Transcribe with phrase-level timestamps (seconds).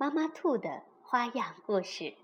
[0.00, 2.16] 妈妈兔的花样故事。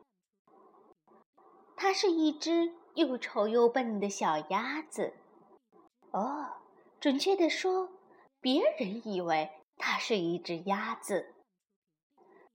[1.76, 5.12] 它是一只又丑又笨的小鸭子。
[6.10, 6.54] 哦，
[6.98, 7.90] 准确的说，
[8.40, 11.34] 别人以为它是一只鸭子。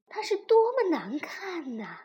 [0.07, 1.99] 它是多么难看呐！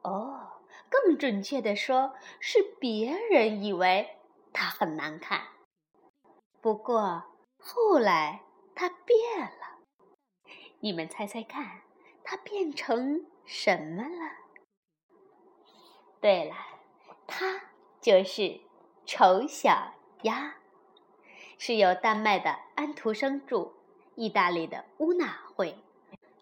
[0.00, 4.16] 哦，更准确的说，是别人以为
[4.54, 5.46] 它很难看。
[6.62, 7.22] 不过
[7.58, 8.40] 后来
[8.74, 9.84] 它变了，
[10.80, 11.82] 你们猜猜看？
[12.30, 14.32] 它变成什么了？
[16.20, 16.54] 对了，
[17.26, 17.58] 它
[18.02, 18.60] 就是
[19.06, 20.56] 丑小鸭，
[21.56, 23.72] 是由丹麦的安徒生著，
[24.14, 25.78] 意大利的乌娜绘，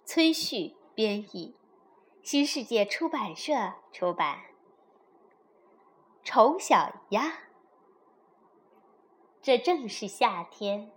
[0.04, 1.54] 崔旭编译，
[2.20, 4.40] 新世界出版社出版。
[6.24, 7.32] 丑小鸭，
[9.40, 10.90] 这正是夏天，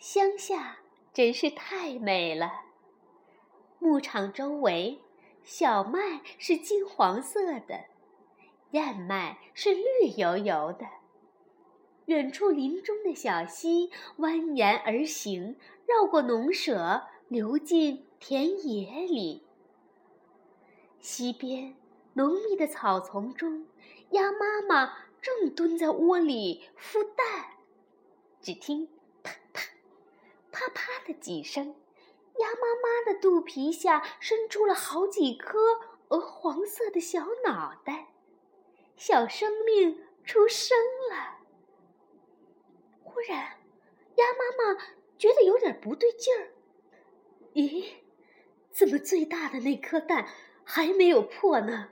[0.00, 0.78] 乡下
[1.12, 2.64] 真是太美了。
[3.80, 5.00] 牧场周围，
[5.44, 7.84] 小麦是金黄色的，
[8.72, 10.86] 燕麦是绿油油的。
[12.06, 15.56] 远处林中的小溪蜿蜒而行，
[15.86, 19.44] 绕过农舍，流进田野里。
[21.00, 21.76] 溪边
[22.14, 23.66] 浓密的草丛中，
[24.10, 27.50] 鸭妈妈正蹲在窝里孵蛋。
[28.40, 28.88] 只听
[29.22, 29.62] 啪啪
[30.50, 31.74] 啪啪的几声。
[32.38, 35.58] 鸭妈妈的肚皮下伸出了好几颗
[36.08, 38.08] 鹅黄色的小脑袋，
[38.96, 40.76] 小生命出生
[41.10, 41.38] 了。
[43.02, 43.58] 忽然，
[44.16, 44.80] 鸭妈妈
[45.18, 46.52] 觉得有点不对劲儿。
[47.54, 47.94] 咦，
[48.70, 50.28] 怎么最大的那颗蛋
[50.62, 51.90] 还没有破呢？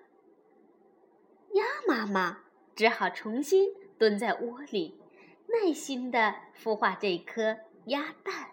[1.55, 5.01] 鸭妈妈只好重新蹲在窝里，
[5.49, 8.53] 耐心地孵化这颗鸭蛋。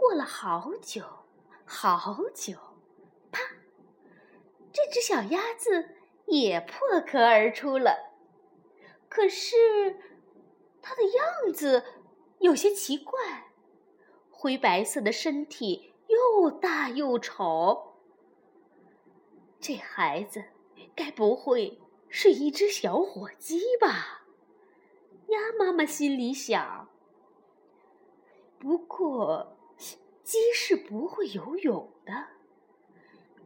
[0.00, 1.04] 过了好久，
[1.66, 2.56] 好久，
[3.30, 3.38] 啪！
[4.72, 5.90] 这只小鸭子
[6.24, 8.14] 也破壳而出了。
[9.10, 10.00] 可是，
[10.80, 11.84] 它的样子
[12.38, 13.52] 有些奇怪，
[14.30, 17.98] 灰白色的身体又大又丑。
[19.60, 20.42] 这孩子
[20.96, 21.78] 该不会
[22.08, 24.22] 是一只小火鸡吧？
[25.28, 26.88] 鸭妈妈心里想。
[28.58, 29.58] 不过。
[30.30, 32.28] 鸡是不会游泳的，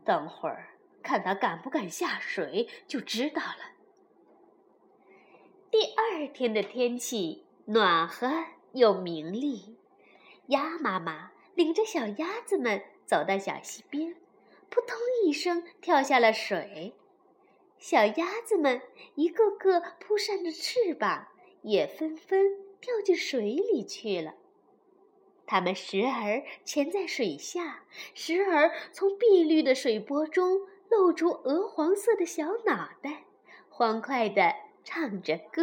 [0.05, 3.72] 等会儿看它敢不敢下水就知道了。
[5.71, 9.78] 第二天的天气暖和又明丽，
[10.49, 14.15] 鸭妈妈领着小鸭子们走到小溪边，
[14.69, 14.94] 扑通
[15.25, 16.93] 一声跳下了水。
[17.78, 18.83] 小鸭子们
[19.15, 21.28] 一个个扑扇着翅膀，
[21.62, 24.34] 也纷纷掉进水里去了。
[25.47, 27.84] 它们时而潜在水下，
[28.15, 33.25] 时而从碧绿的水波中露出鹅黄色的小脑袋，
[33.69, 35.62] 欢快地唱着歌。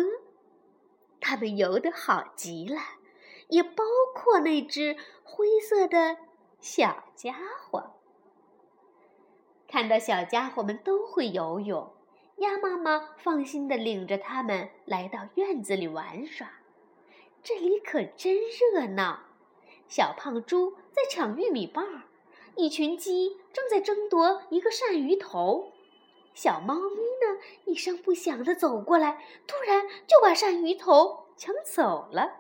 [1.19, 2.80] 它们游得好极了，
[3.47, 3.84] 也包
[4.16, 6.18] 括那只灰色的
[6.59, 7.94] 小家伙。
[9.68, 11.92] 看到小家伙们都会游泳，
[12.38, 16.52] 鸭妈妈放心地领着它们来到院子里玩耍。
[17.42, 18.36] 这里可真
[18.72, 19.31] 热闹。
[19.91, 22.03] 小胖猪在抢玉米棒，
[22.56, 25.74] 一群鸡正在争夺一个鳝鱼头。
[26.34, 32.38] 小猫咪呢，一声不响地走过来，突然就把鳝鱼头抢走了。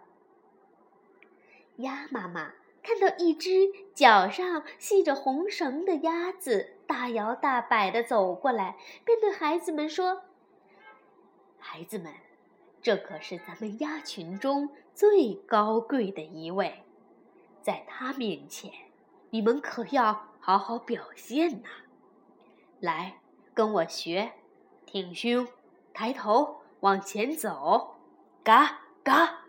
[1.75, 3.49] 鸭妈妈看到一只
[3.93, 10.21] 脚上系着红绳的鸭子大摇大摆地走过来，便对孩子们说
[11.59, 12.13] ：“孩子们，
[12.81, 16.83] 这可是咱们鸭群中最高贵的一位。”
[17.61, 18.71] 在他面前，
[19.29, 21.69] 你们可要好好表现呐！
[22.79, 23.19] 来，
[23.53, 24.31] 跟我学，
[24.85, 25.47] 挺胸，
[25.93, 27.95] 抬头，往前走，
[28.43, 29.45] 嘎嘎。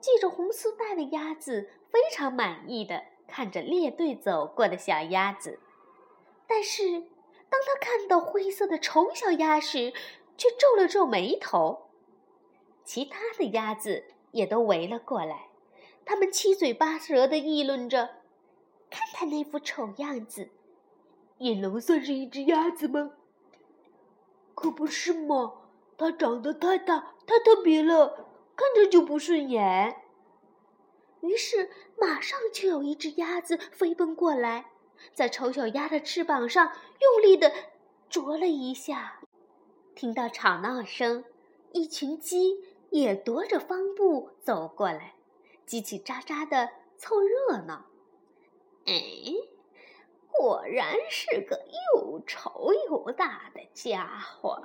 [0.00, 5.58] 系着红丝带的鸭子非常满意的看着列队走过的小鸭子，
[6.46, 7.00] 但是
[7.48, 9.92] 当他看到灰色的丑小鸭时，
[10.36, 11.88] 却皱了皱眉头。
[12.84, 15.48] 其他的鸭子也都围了过来。
[16.06, 18.22] 他们七嘴八舌地议论着
[18.88, 20.48] ：“看他那副丑样子，
[21.38, 23.10] 也能算是一只鸭子吗？
[24.54, 25.52] 可不是嘛，
[25.98, 30.00] 它长得太大、太特别了，看着就不顺眼。
[31.22, 34.70] 于是，马上就有一只鸭子飞奔过来，
[35.12, 36.70] 在丑小鸭的翅膀上
[37.00, 37.52] 用力地
[38.08, 39.18] 啄了一下。
[39.96, 41.24] 听到吵闹声，
[41.72, 42.60] 一群鸡
[42.90, 45.15] 也踱着方步走过来，
[45.66, 47.86] 叽叽喳喳地凑热闹。
[48.86, 48.94] 哎，
[50.30, 51.60] 果然是个
[51.96, 54.62] 又丑又大的家伙，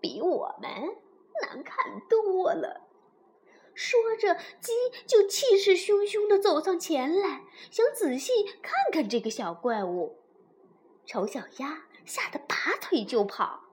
[0.00, 0.70] 比我们
[1.42, 2.88] 难看多了。
[3.74, 4.72] 说着，鸡
[5.06, 8.32] 就气势汹汹地走上前来，想仔细
[8.62, 10.18] 看看这个小怪物。
[11.06, 13.64] 丑小鸭吓得拔腿就跑。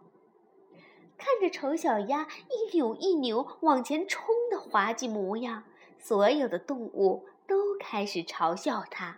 [1.18, 5.64] 看着丑小鸭一扭一扭往前冲的滑稽模样，
[5.98, 9.18] 所有的动物都开始嘲笑它。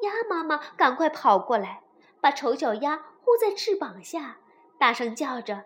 [0.00, 1.82] 鸭妈妈赶快跑过来，
[2.20, 4.38] 把丑小鸭护在翅膀下，
[4.78, 5.64] 大声叫着：“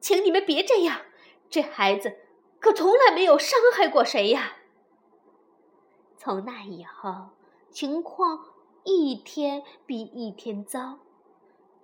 [0.00, 1.02] 请你们别这样，
[1.50, 2.18] 这孩子。”
[2.60, 4.56] 可从来没有伤害过谁呀。
[6.16, 7.28] 从那以后，
[7.70, 8.46] 情况
[8.82, 10.98] 一天比一天糟，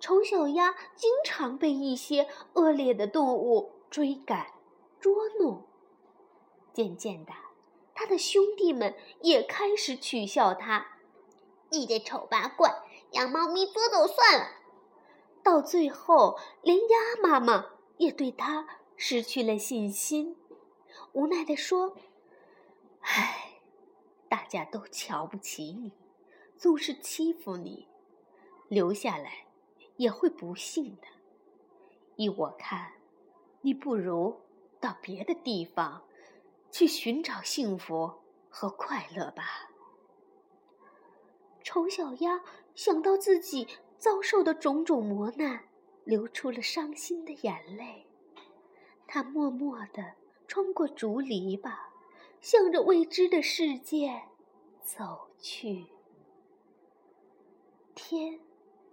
[0.01, 4.47] 丑小鸭经常被一些恶劣的动物追赶、
[4.99, 5.63] 捉弄。
[6.75, 7.31] 渐渐的，
[7.93, 10.97] 他的兄弟们也开始取笑他
[11.71, 14.47] ：“你这丑八怪，养猫咪捉走算了。”
[15.41, 17.67] 到最后，连鸭妈妈
[17.97, 18.67] 也对他
[18.97, 20.35] 失去了信心。
[21.13, 21.95] 无奈地说
[22.99, 23.61] ：“唉，
[24.27, 25.93] 大家都瞧不起你，
[26.57, 27.87] 总是欺负你，
[28.67, 29.45] 留下来
[29.95, 31.07] 也会不幸的。
[32.17, 32.91] 依我看，
[33.61, 34.41] 你不如
[34.81, 36.03] 到别的地方
[36.75, 38.11] 去寻找幸福
[38.49, 39.69] 和快乐吧。”
[41.63, 42.41] 丑小鸭
[42.75, 43.65] 想到自己
[43.97, 45.69] 遭受的种种磨难，
[46.03, 48.05] 流出了伤心的眼泪。
[49.07, 50.15] 它默默地。
[50.47, 51.75] 穿过竹篱笆，
[52.39, 54.21] 向着未知的世界
[54.83, 55.87] 走去。
[57.95, 58.39] 天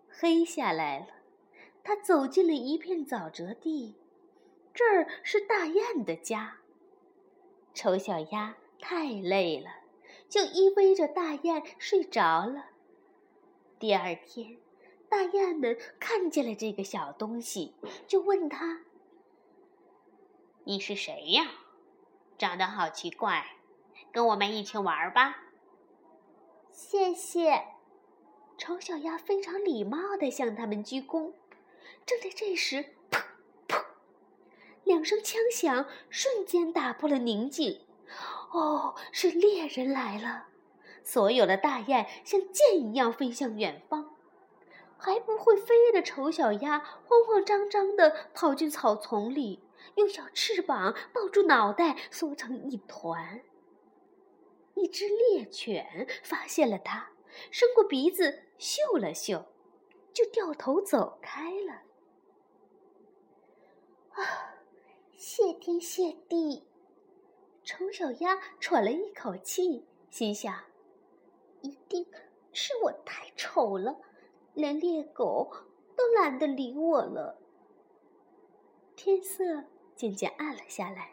[0.08, 1.08] 黑下来了，
[1.84, 3.96] 他走进了一片沼泽地，
[4.73, 6.62] 这儿是大雁的家。
[7.75, 9.71] 丑小鸭太累了，
[10.29, 12.67] 就依偎着大雁睡着了。
[13.79, 14.59] 第二天，
[15.09, 17.75] 大雁们看见了这个小东西，
[18.07, 18.83] 就问他。
[20.65, 21.51] 你是谁呀？
[22.39, 23.57] 长得好奇怪，
[24.13, 25.45] 跟我们一起玩吧。
[26.71, 27.65] 谢谢。
[28.59, 31.33] 丑小鸭非常礼貌地向他们鞠躬。
[32.07, 32.95] 正在这时，
[35.03, 37.81] 两声枪响，瞬间打破了宁静。
[38.53, 40.47] 哦，是猎人来了！
[41.03, 44.15] 所有的大雁像箭一样飞向远方。
[44.97, 49.65] 还不会飞的丑小鸭慌慌张张地跑进草丛里。
[49.97, 53.43] 用小翅膀抱住脑袋，缩成一团。
[54.75, 57.11] 一只猎犬发现了它，
[57.51, 59.47] 伸过鼻子嗅了嗅，
[60.13, 61.83] 就掉头走开了。
[64.13, 64.55] 啊，
[65.34, 66.62] 谢天谢地！
[67.64, 70.55] 丑小鸭喘了一口气，心想：
[71.62, 72.06] 一定
[72.53, 73.96] 是我太丑了，
[74.53, 75.51] 连猎狗
[75.96, 77.39] 都懒得理我了。
[78.94, 79.65] 天色。
[79.96, 81.12] 渐渐暗了下来，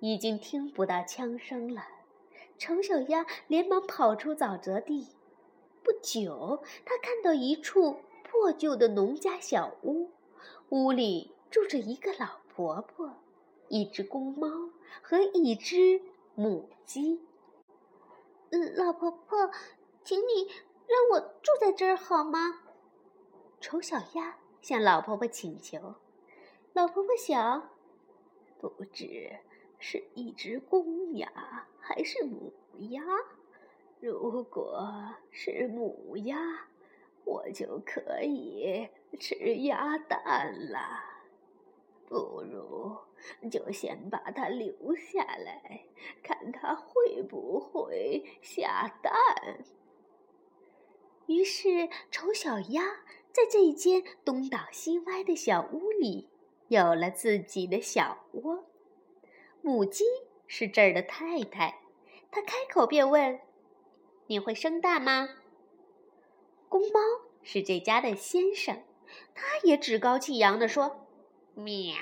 [0.00, 1.82] 已经听不到枪声了。
[2.56, 5.08] 丑小鸭连忙跑出沼泽地。
[5.82, 10.10] 不久，他看到一处破旧的农家小屋，
[10.70, 13.16] 屋里住着一个老婆婆、
[13.68, 14.48] 一只公猫
[15.02, 16.00] 和一只
[16.34, 17.20] 母鸡。
[18.50, 19.50] 嗯，老婆婆，
[20.04, 20.48] 请你
[20.86, 22.60] 让我住在这儿好吗？
[23.60, 25.94] 丑小鸭向老婆婆请求。
[26.72, 27.70] 老婆婆想。
[28.60, 29.30] 不知
[29.78, 31.28] 是一只公鸭
[31.78, 32.50] 还是母
[32.90, 33.02] 鸭。
[34.00, 36.66] 如果是母鸭，
[37.24, 38.88] 我就可以
[39.20, 41.13] 吃鸭蛋了。
[42.14, 42.96] 不如
[43.50, 45.82] 就先把它留下来，
[46.22, 49.12] 看它会不会下蛋。
[51.26, 52.84] 于是，丑小鸭
[53.32, 56.28] 在这一间东倒西歪的小屋里。
[56.68, 58.64] 有了自己的小窝，
[59.60, 60.04] 母鸡
[60.46, 61.80] 是这儿的太太，
[62.30, 63.40] 它开口便问
[64.28, 65.28] ：“你会生蛋吗？”
[66.70, 67.00] 公猫
[67.42, 68.82] 是这家的先生，
[69.34, 71.03] 他也趾高气扬地说
[71.54, 71.96] ：“喵，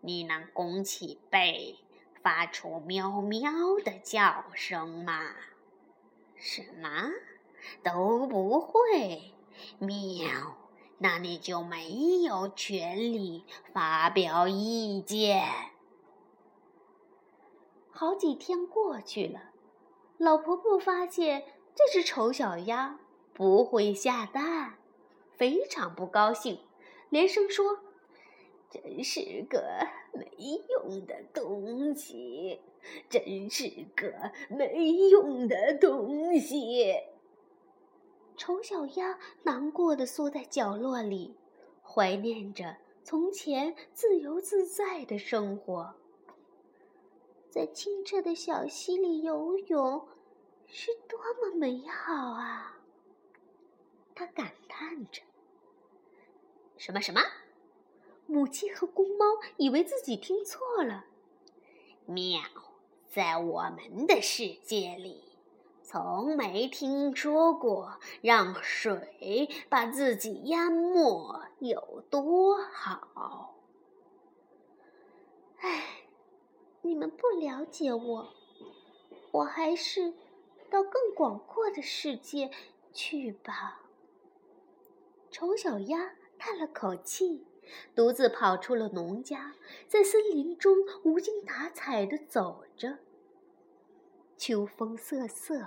[0.00, 1.76] 你能拱起背，
[2.22, 3.50] 发出喵喵
[3.84, 5.34] 的叫声吗？”
[6.36, 7.10] 什么？
[7.82, 9.32] 都不会。
[9.78, 10.56] 喵，
[10.98, 15.46] 那你就没有权利发表意见。
[17.90, 19.50] 好几天过去了，
[20.16, 22.98] 老婆婆发现这只丑小鸭
[23.34, 24.78] 不会下蛋，
[25.36, 26.64] 非常不高兴，
[27.10, 27.80] 连声说
[28.70, 29.60] ：“真是个
[30.12, 30.26] 没
[30.68, 32.60] 用的东西，
[33.08, 36.94] 真是个没用的东西。”
[38.38, 41.36] 丑小鸭难过的缩在角落里，
[41.82, 45.94] 怀念着从前自由自在的生活。
[47.50, 50.06] 在清澈的小溪里游泳，
[50.66, 52.78] 是多么美好啊！
[54.14, 55.20] 他感叹着。
[56.78, 57.20] 什么什么？
[58.30, 59.24] 母鸡和公猫
[59.56, 61.04] 以为自己听错了。
[62.06, 62.40] 喵，
[63.08, 65.24] 在我们的世界里。
[65.82, 73.56] 从没听说过让水把自己淹没有多好。
[75.58, 76.04] 唉，
[76.82, 78.32] 你们不了解我，
[79.32, 80.14] 我还是
[80.70, 82.52] 到更广阔的世界
[82.92, 83.80] 去吧。
[85.32, 87.44] 丑小鸭叹了口气，
[87.94, 89.54] 独自跑出了农家，
[89.86, 92.98] 在森林中无精打采地走着。
[94.36, 95.66] 秋风瑟瑟。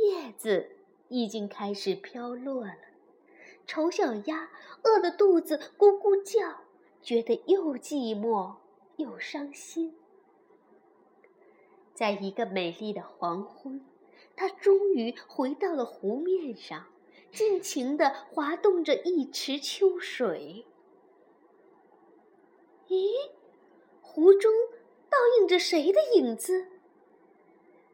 [0.00, 0.76] 叶子
[1.08, 2.76] 已经开始飘落了，
[3.66, 4.48] 丑小鸭
[4.84, 6.60] 饿得肚子咕咕叫，
[7.02, 8.54] 觉得又寂寞
[8.94, 9.96] 又伤心。
[11.94, 13.84] 在一个美丽的黄昏，
[14.36, 16.86] 它终于回到了湖面上，
[17.32, 20.64] 尽情地滑动着一池秋水。
[22.88, 23.30] 咦，
[24.00, 24.50] 湖中
[25.10, 26.68] 倒映着谁的影子？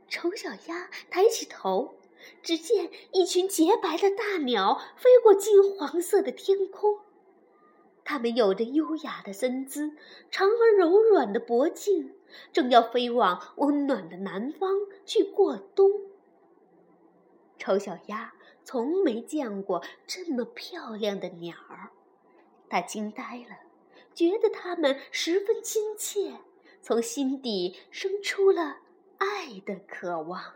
[0.09, 1.97] 丑小鸭抬起头，
[2.43, 7.01] 只见一群洁白的大鸟飞过金黄色的天空。
[8.05, 9.97] 它们有着优雅的身姿，
[10.31, 12.15] 长而柔软的脖颈，
[12.53, 14.71] 正要飞往温暖的南方
[15.05, 15.91] 去过冬。
[17.59, 21.91] 丑小鸭从没见过这么漂亮的鸟儿，
[22.69, 23.57] 它惊呆了，
[24.15, 26.39] 觉得它们十分亲切，
[26.81, 28.79] 从心底生出了。
[29.19, 30.55] 爱的渴望，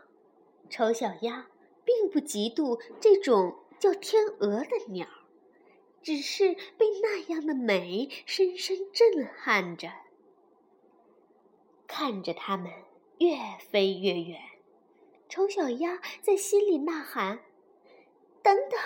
[0.69, 1.47] 丑小鸭
[1.83, 5.07] 并不嫉妒这种叫天鹅的鸟，
[6.03, 9.89] 只是被那样的美深深震撼着。
[11.87, 12.71] 看着它们
[13.17, 13.35] 越
[13.71, 14.39] 飞越远，
[15.29, 17.39] 丑小鸭在心里呐喊
[18.43, 18.79] ：“等等，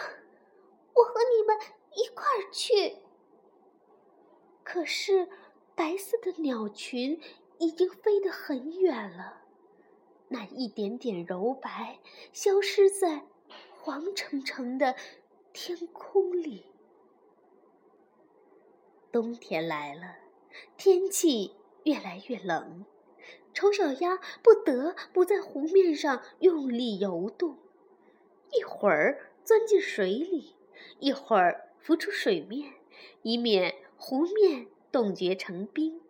[0.94, 1.58] 我和你们
[1.96, 2.98] 一块儿去。”
[4.64, 5.28] 可是，
[5.76, 7.20] 白色的鸟群
[7.60, 9.42] 已经飞得很远了。
[10.30, 12.00] 那一点点柔白，
[12.32, 13.26] 消失在
[13.80, 14.96] 黄澄澄的
[15.52, 16.66] 天空里。
[19.12, 20.16] 冬天来了，
[20.76, 22.86] 天气越来越冷，
[23.54, 27.58] 丑小鸭不得不在湖面上用力游动，
[28.58, 30.56] 一会儿钻进水里，
[30.98, 32.74] 一会儿浮出水面，
[33.22, 36.02] 以免湖面冻结成冰。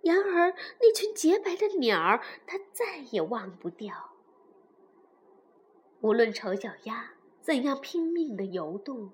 [0.00, 4.12] 然而，那群洁白的鸟儿，它再也忘不掉。
[6.00, 7.12] 无论丑小鸭
[7.42, 9.10] 怎样拼命地游动，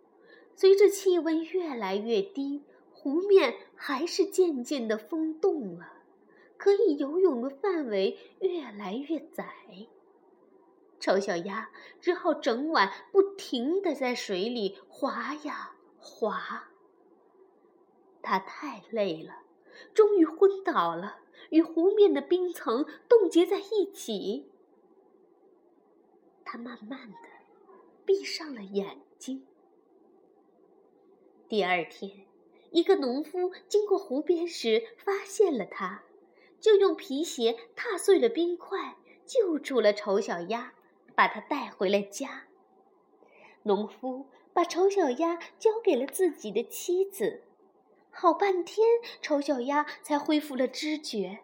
[0.54, 2.62] 随着气温越来越低，
[2.92, 6.04] 湖面还是渐渐地封冻了，
[6.56, 9.44] 可以游泳的范围越来越窄。
[11.00, 16.68] 丑小鸭只好整晚不停地在水里划呀划。
[18.22, 19.42] 他太累了。
[19.94, 21.18] 终于昏倒了，
[21.50, 24.48] 与湖面的冰层冻结在一起。
[26.44, 27.28] 他慢慢的
[28.04, 29.46] 闭上了眼睛。
[31.48, 32.26] 第二天，
[32.70, 36.04] 一个农夫经过湖边时发现了他，
[36.60, 40.74] 就用皮鞋踏碎了冰块，救出了丑小鸭，
[41.14, 42.44] 把它带回了家。
[43.64, 47.42] 农夫把丑小鸭交给了自己的妻子。
[48.14, 48.86] 好半天，
[49.20, 51.40] 丑小鸭才恢复了知觉。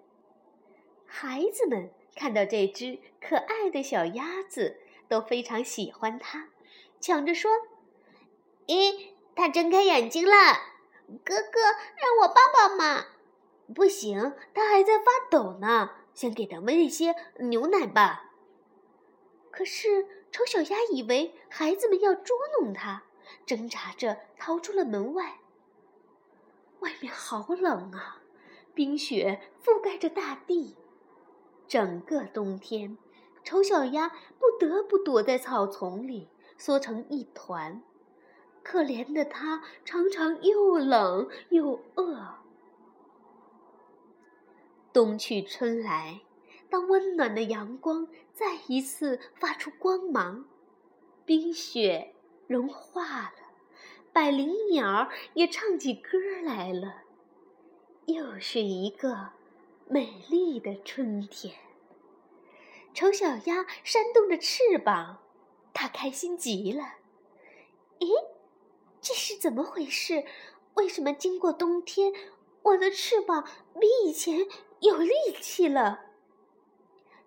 [1.06, 6.50] 孩子们看到这只可爱的小鸭子，都非常喜欢它，
[7.00, 7.50] 抢着说
[8.68, 10.32] ：“咦，它睁开眼睛了！
[11.24, 11.60] 哥哥，
[11.96, 13.06] 让我抱抱嘛
[13.74, 18.30] ！”“不行，它还在发抖呢，先给它喂一些牛奶吧。”
[19.50, 23.04] 可是，丑小鸭以为孩子们要捉弄它，
[23.46, 25.38] 挣扎着逃出了门外。
[26.80, 28.22] 外面好冷啊，
[28.74, 30.76] 冰雪覆盖着大地。
[31.66, 32.96] 整个冬天，
[33.44, 37.82] 丑小鸭不得不躲在草丛里，缩成一团。
[38.62, 42.34] 可怜的它常常又冷又饿。
[44.92, 46.20] 冬去春来，
[46.70, 50.44] 当温暖的阳光再一次发出光芒，
[51.24, 52.14] 冰雪
[52.46, 53.47] 融化了，
[54.18, 57.02] 百灵鸟也唱起歌来了。
[58.06, 59.30] 又是一个
[59.86, 61.54] 美丽的春天。
[62.92, 65.18] 丑小鸭扇动着翅膀，
[65.72, 66.96] 它开心极了。
[68.00, 68.08] 咦？
[69.00, 70.24] 这是怎么回事？
[70.74, 72.12] 为什么经过冬天，
[72.62, 73.46] 我的翅膀
[73.78, 74.48] 比以前
[74.80, 76.06] 有力气了？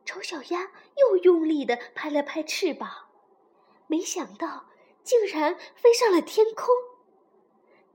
[0.03, 3.07] 丑小鸭又用力地拍了拍翅膀，
[3.87, 4.65] 没想到
[5.03, 6.67] 竟然飞上了天空。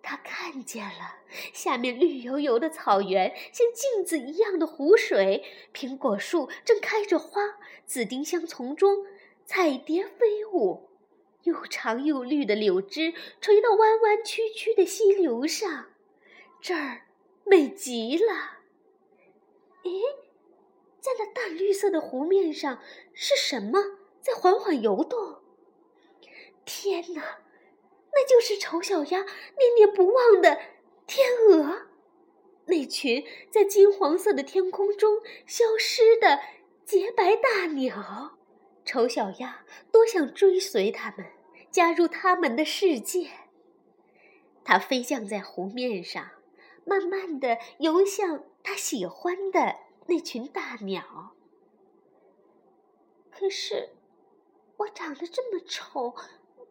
[0.02, 1.16] 它看见了
[1.52, 5.44] 下面绿油油的草原，像镜子一样的湖水，
[5.74, 9.04] 苹果树正开着花，紫丁香丛中
[9.44, 10.88] 彩蝶飞舞。
[11.42, 15.86] 又长又绿的柳枝垂到弯弯曲曲的溪流上，
[16.60, 17.02] 这儿
[17.44, 18.58] 美极了。
[19.84, 20.02] 咦，
[21.00, 22.80] 在那淡绿色的湖面上
[23.12, 23.80] 是什么
[24.20, 25.40] 在缓缓游动？
[26.66, 27.38] 天哪，
[28.12, 30.60] 那就是丑小鸭念念不忘的
[31.06, 31.86] 天鹅，
[32.66, 36.40] 那群在金黄色的天空中消失的
[36.84, 38.36] 洁白大鸟。
[38.84, 41.24] 丑小鸭多想追随它们。
[41.68, 43.28] 加入他们的世界。
[44.64, 46.30] 它飞降在湖面上，
[46.86, 51.34] 慢慢的游向它喜欢的那群大鸟。
[53.30, 53.90] 可是，
[54.78, 56.14] 我长得这么丑，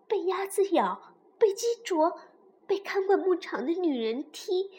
[0.08, 2.20] 被鸭子咬，被鸡啄，
[2.66, 4.72] 被看管牧场的女人踢。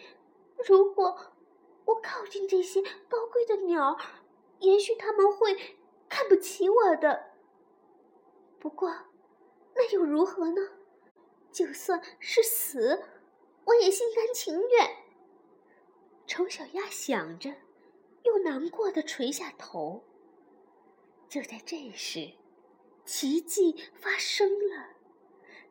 [0.67, 1.33] 如果
[1.85, 3.99] 我靠近这些高贵的鸟，
[4.61, 5.77] 也许他们会
[6.09, 7.33] 看不起我的。
[8.59, 8.93] 不过。
[9.79, 10.63] 那又如何呢？
[11.53, 13.05] 就算是死，
[13.67, 14.97] 我也心甘情愿。
[16.27, 17.53] 丑小鸭想着，
[18.23, 20.03] 又难过的垂下头。
[21.29, 22.33] 就在这时，
[23.05, 24.96] 奇迹发生了。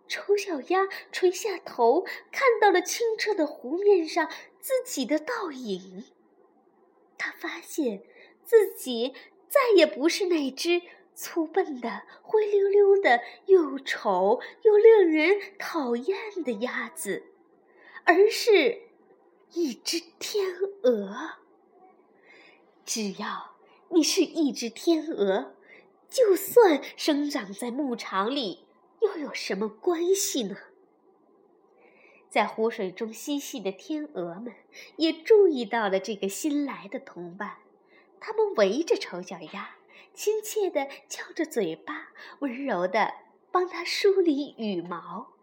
[0.08, 6.06] 丑小鸭垂下头，看到了清澈的湖面上自己的倒影。
[7.18, 8.04] 他发现
[8.44, 9.13] 自己
[9.48, 10.82] 再也不是那只。
[11.18, 17.24] 粗笨的、灰溜溜的、又丑又令人讨厌的鸭子，
[18.04, 18.82] 而是
[19.54, 20.46] 一只天
[20.84, 21.36] 鹅。
[22.84, 23.56] 只要
[23.91, 25.56] 你是一只天鹅，
[26.10, 28.64] 就算生长在牧场里，
[29.06, 30.58] 又有什么关系呢？
[32.30, 34.54] 在湖水中嬉戏的天鹅们
[34.98, 37.58] 也注意到了这个新来的同伴，
[38.20, 39.76] 它们围着丑小鸭。
[40.13, 43.13] 亲切地翘着嘴巴，温柔地
[43.52, 45.34] 帮它梳理羽毛。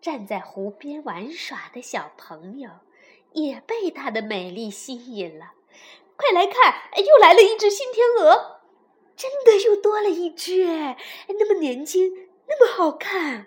[0.00, 2.70] 站在湖边玩耍的小朋友
[3.32, 5.54] 也被它的美丽吸引了。
[6.16, 8.51] 快来看，又来了一只新天鹅！
[9.22, 12.12] 真的又多了一只哎，那么年轻，
[12.48, 13.46] 那么好看。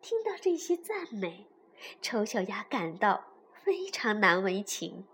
[0.00, 1.48] 听到这些赞美，
[2.00, 3.24] 丑小鸭感到
[3.64, 5.04] 非常难为情，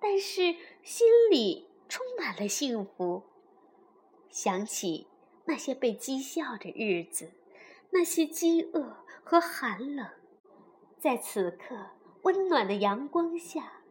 [0.00, 1.68] 但是心里……
[1.88, 3.22] 充满了幸福。
[4.28, 5.06] 想起
[5.44, 7.30] 那些被讥笑的日子，
[7.90, 10.08] 那些饥饿和寒冷，
[10.98, 11.76] 在此刻
[12.22, 13.81] 温暖的阳光下，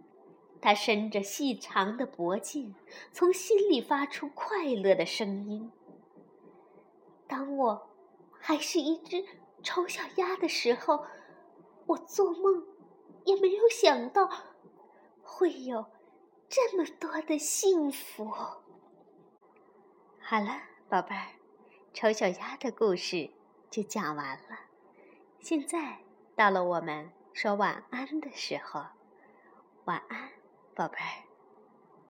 [0.62, 2.76] 它伸着细长的脖颈，
[3.12, 5.72] 从心里发出快乐的声音。
[7.28, 7.90] 当我
[8.40, 9.26] 还是一只
[9.64, 11.06] 丑小鸭的时候，
[11.88, 12.66] 我做梦
[13.26, 14.30] 也没有想到
[15.24, 15.86] 会有。
[16.54, 18.30] 这么多的幸福。
[20.20, 21.28] 好了，宝贝儿，
[21.94, 23.32] 丑小鸭的故事
[23.70, 24.60] 就讲完了。
[25.40, 26.00] 现在
[26.36, 28.84] 到了我们说晚安的时候，
[29.86, 30.30] 晚安，
[30.76, 31.31] 宝贝。